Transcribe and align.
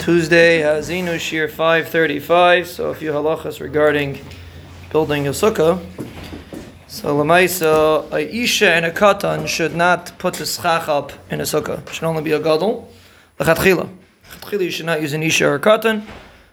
Tuesday, 0.00 0.62
Hazinu 0.62 1.16
Shiur 1.16 1.50
535. 1.50 2.66
So 2.66 2.88
a 2.88 2.94
few 2.94 3.12
halachas 3.12 3.60
regarding 3.60 4.18
building 4.90 5.26
a 5.26 5.30
sukkah. 5.30 5.78
So 6.86 7.14
Lamaisa, 7.18 8.10
a 8.10 8.34
Isha 8.34 8.70
and 8.72 8.86
a 8.86 8.92
Katan 8.92 9.46
should 9.46 9.76
not 9.76 10.16
put 10.16 10.34
the 10.34 10.46
schach 10.46 10.88
up 10.88 11.12
in 11.30 11.42
a 11.42 11.44
sukkah. 11.44 11.86
It 11.86 11.92
should 11.92 12.04
only 12.04 12.22
be 12.22 12.32
a 12.32 12.38
gadol. 12.38 12.90
Lechatchila. 13.38 13.90
Lechatchila, 14.24 14.62
you 14.62 14.70
should 14.70 14.86
not 14.86 15.02
use 15.02 15.12
an 15.12 15.22
Isha 15.22 15.46
or 15.46 15.56
a 15.56 15.60
Katan. 15.60 16.06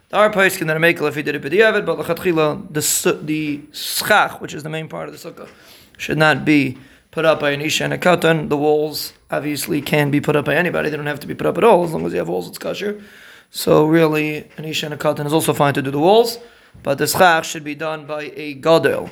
The 0.10 0.18
our 0.18 0.30
place 0.30 0.58
can 0.58 0.68
then 0.68 0.82
make 0.82 1.00
if 1.00 1.16
he 1.16 1.24
did 1.24 1.36
it 1.36 1.42
b'diavad, 1.42 1.86
but 1.86 2.00
lechatchila, 2.00 2.74
the 2.74 3.24
the 3.24 3.62
schach, 3.72 4.42
which 4.42 4.54
is 4.54 4.64
the 4.64 4.70
main 4.70 4.90
part 4.90 5.08
of 5.08 5.18
the 5.18 5.32
sukkah, 5.32 5.48
should 5.98 6.18
not 6.18 6.44
be 6.44 6.78
put 7.12 7.24
up 7.24 7.40
by 7.40 7.52
an 7.52 7.62
isha 7.62 7.86
and 7.86 7.94
a 7.94 7.98
katan. 7.98 8.50
The 8.50 8.58
walls 8.58 9.14
obviously 9.32 9.82
can 9.82 10.12
be 10.12 10.20
put 10.20 10.36
up 10.36 10.44
by 10.44 10.56
anybody; 10.56 10.90
they 10.90 10.98
don't 10.98 11.06
have 11.06 11.22
to 11.22 11.28
be 11.28 11.34
put 11.34 11.48
up 11.48 11.58
at 11.58 11.64
all 11.64 11.86
as 11.86 11.94
long 11.94 12.06
as 12.06 12.12
you 12.12 12.20
have 12.20 12.28
walls. 12.28 12.50
It's 12.50 12.58
kosher. 12.58 13.02
So 13.50 13.86
really, 13.86 14.50
an 14.58 14.66
isha 14.66 14.88
and 14.88 14.94
a 14.94 14.98
katan 14.98 15.26
is 15.26 15.34
also 15.34 15.54
fine 15.54 15.74
to 15.74 15.82
do 15.82 15.92
the 15.92 16.00
walls, 16.00 16.38
but 16.84 16.98
the 16.98 17.08
schach 17.08 17.46
should 17.46 17.64
be 17.64 17.76
done 17.76 18.06
by 18.06 18.32
a 18.36 18.54
gadol. 18.54 19.10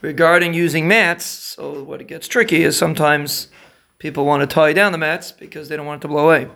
Regarding 0.00 0.52
using 0.52 0.88
mats, 0.88 1.24
so 1.24 1.82
what 1.84 2.00
it 2.00 2.08
gets 2.08 2.26
tricky 2.26 2.64
is 2.64 2.76
sometimes 2.76 3.48
people 3.98 4.24
want 4.24 4.40
to 4.40 4.52
tie 4.52 4.72
down 4.72 4.90
the 4.90 4.98
mats 4.98 5.30
because 5.30 5.68
they 5.68 5.76
don't 5.76 5.86
want 5.86 6.00
it 6.00 6.02
to 6.02 6.08
blow 6.08 6.24
away. 6.24 6.48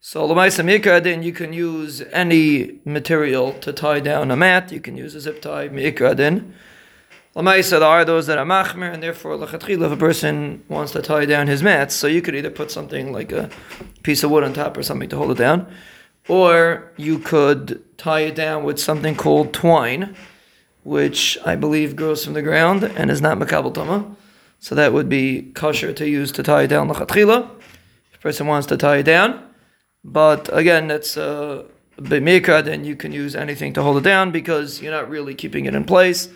So 0.00 0.26
Lamaisa 0.26 0.64
Mikradin, 0.64 1.22
you 1.22 1.32
can 1.32 1.52
use 1.52 2.00
any 2.12 2.80
material 2.84 3.52
to 3.60 3.72
tie 3.72 4.00
down 4.00 4.30
a 4.30 4.36
mat. 4.36 4.72
You 4.72 4.80
can 4.80 4.96
use 4.96 5.14
a 5.14 5.20
zip 5.20 5.42
tie, 5.42 5.68
Mikradin. 5.68 6.54
Lamaisa, 7.36 7.78
there 7.78 7.84
are 7.84 8.04
those 8.04 8.26
that 8.26 8.36
are 8.36 8.44
machmer, 8.44 8.92
and 8.92 9.02
therefore 9.02 9.36
Lachatchila, 9.36 9.86
if 9.86 9.92
a 9.92 9.96
person 9.96 10.64
wants 10.68 10.92
to 10.92 11.02
tie 11.02 11.24
down 11.24 11.46
his 11.46 11.62
mats, 11.62 11.94
so 11.94 12.06
you 12.06 12.20
could 12.20 12.34
either 12.34 12.50
put 12.50 12.70
something 12.70 13.12
like 13.12 13.32
a 13.32 13.48
piece 14.02 14.24
of 14.24 14.30
wood 14.30 14.44
on 14.44 14.52
top 14.52 14.76
or 14.76 14.82
something 14.82 15.08
to 15.08 15.16
hold 15.16 15.30
it 15.30 15.38
down, 15.38 15.72
or 16.28 16.92
you 16.96 17.18
could 17.18 17.82
tie 17.98 18.20
it 18.20 18.34
down 18.34 18.64
with 18.64 18.78
something 18.78 19.14
called 19.14 19.52
twine, 19.52 20.14
which 20.84 21.38
I 21.44 21.56
believe 21.56 21.96
grows 21.96 22.24
from 22.24 22.34
the 22.34 22.42
ground 22.42 22.84
and 22.84 23.10
is 23.10 23.20
not 23.20 23.38
makabel 23.38 23.72
tama. 23.72 24.16
So 24.58 24.74
that 24.74 24.92
would 24.92 25.08
be 25.08 25.50
kosher 25.54 25.92
to 25.92 26.08
use 26.08 26.30
to 26.32 26.42
tie 26.42 26.62
it 26.62 26.68
down 26.68 26.88
Lachatchila. 26.88 27.50
If 28.12 28.18
a 28.18 28.18
person 28.18 28.46
wants 28.46 28.66
to 28.68 28.76
tie 28.76 28.98
it 28.98 29.04
down. 29.04 29.48
But 30.04 30.48
again, 30.56 30.88
that's 30.88 31.16
uh, 31.16 31.64
b'mikra, 31.98 32.64
then 32.64 32.84
you 32.84 32.96
can 32.96 33.12
use 33.12 33.34
anything 33.36 33.72
to 33.74 33.82
hold 33.82 33.98
it 33.98 34.04
down 34.04 34.30
because 34.30 34.80
you're 34.80 34.92
not 34.92 35.08
really 35.08 35.34
keeping 35.34 35.66
it 35.66 35.74
in 35.74 35.84
place. 35.84 36.28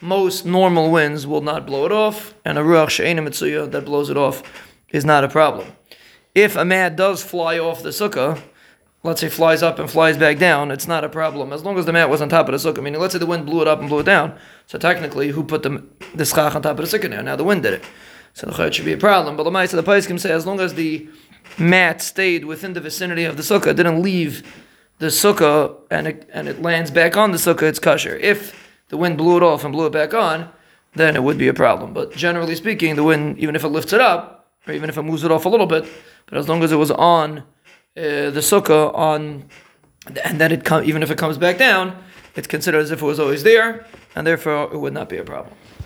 Most 0.00 0.46
normal 0.46 0.90
winds 0.90 1.26
will 1.26 1.42
not 1.42 1.66
blow 1.66 1.84
it 1.84 1.92
off, 1.92 2.34
and 2.44 2.56
a 2.56 2.62
ruach 2.62 2.88
she'ena 2.88 3.20
mitzuya 3.20 3.70
that 3.70 3.84
blows 3.84 4.08
it 4.08 4.16
off 4.16 4.42
is 4.90 5.04
not 5.04 5.24
a 5.24 5.28
problem. 5.28 5.68
If 6.34 6.56
a 6.56 6.64
mat 6.64 6.96
does 6.96 7.22
fly 7.22 7.58
off 7.58 7.82
the 7.82 7.90
sukkah, 7.90 8.40
let's 9.02 9.20
say 9.20 9.28
flies 9.28 9.62
up 9.62 9.78
and 9.78 9.90
flies 9.90 10.16
back 10.18 10.38
down, 10.38 10.70
it's 10.70 10.86
not 10.86 11.04
a 11.04 11.08
problem 11.08 11.52
as 11.52 11.64
long 11.64 11.78
as 11.78 11.86
the 11.86 11.92
mat 11.92 12.10
was 12.10 12.20
on 12.20 12.28
top 12.28 12.48
of 12.48 12.60
the 12.60 12.72
sukkah. 12.72 12.82
Meaning, 12.82 13.00
let's 13.00 13.12
say 13.12 13.18
the 13.18 13.26
wind 13.26 13.46
blew 13.46 13.62
it 13.62 13.68
up 13.68 13.80
and 13.80 13.88
blew 13.88 14.00
it 14.00 14.06
down. 14.06 14.36
So 14.66 14.78
technically, 14.78 15.28
who 15.28 15.44
put 15.44 15.62
the 15.62 15.84
the 16.14 16.24
schach 16.24 16.54
on 16.54 16.62
top 16.62 16.78
of 16.78 16.88
the 16.88 16.98
sukkah 16.98 17.10
now? 17.10 17.22
Now 17.22 17.36
the 17.36 17.44
wind 17.44 17.62
did 17.62 17.74
it. 17.74 17.84
So 18.34 18.46
the 18.46 18.52
chayot 18.52 18.72
should 18.72 18.84
be 18.84 18.92
a 18.92 18.98
problem. 18.98 19.36
But 19.36 19.44
the 19.44 19.50
Maisa, 19.50 19.82
the 19.82 20.06
can 20.06 20.18
say 20.18 20.30
as 20.30 20.46
long 20.46 20.60
as 20.60 20.74
the 20.74 21.08
mat 21.58 22.00
stayed 22.00 22.44
within 22.44 22.74
the 22.74 22.80
vicinity 22.80 23.24
of 23.24 23.36
the 23.36 23.42
sukkah, 23.42 23.74
didn't 23.74 24.02
leave 24.02 24.46
the 24.98 25.06
sukkah, 25.06 25.76
and 25.90 26.06
it, 26.06 26.28
and 26.32 26.48
it 26.48 26.62
lands 26.62 26.90
back 26.90 27.16
on 27.16 27.32
the 27.32 27.38
sukkah, 27.38 27.62
it's 27.62 27.78
kosher. 27.78 28.16
If 28.16 28.54
the 28.88 28.96
wind 28.96 29.16
blew 29.16 29.36
it 29.38 29.42
off 29.42 29.64
and 29.64 29.72
blew 29.72 29.86
it 29.86 29.92
back 29.92 30.14
on, 30.14 30.50
then 30.94 31.16
it 31.16 31.22
would 31.22 31.38
be 31.38 31.48
a 31.48 31.54
problem. 31.54 31.92
But 31.92 32.12
generally 32.12 32.54
speaking, 32.54 32.96
the 32.96 33.04
wind, 33.04 33.38
even 33.38 33.56
if 33.56 33.64
it 33.64 33.68
lifts 33.68 33.92
it 33.92 34.00
up, 34.00 34.52
or 34.66 34.74
even 34.74 34.90
if 34.90 34.98
it 34.98 35.02
moves 35.02 35.24
it 35.24 35.30
off 35.30 35.46
a 35.46 35.48
little 35.48 35.66
bit, 35.66 35.86
but 36.26 36.38
as 36.38 36.48
long 36.48 36.62
as 36.62 36.70
it 36.70 36.76
was 36.76 36.90
on 36.90 37.44
uh, 37.96 38.30
the 38.30 38.40
sukkah, 38.40 38.94
on 38.94 39.44
and 40.24 40.40
then 40.40 40.52
it 40.52 40.64
come, 40.64 40.84
even 40.84 41.02
if 41.02 41.10
it 41.10 41.18
comes 41.18 41.38
back 41.38 41.58
down, 41.58 41.96
it's 42.34 42.46
considered 42.46 42.78
as 42.80 42.90
if 42.90 43.02
it 43.02 43.04
was 43.04 43.20
always 43.20 43.42
there, 43.42 43.86
and 44.14 44.26
therefore 44.26 44.72
it 44.72 44.78
would 44.78 44.92
not 44.92 45.08
be 45.08 45.18
a 45.18 45.24
problem. 45.24 45.54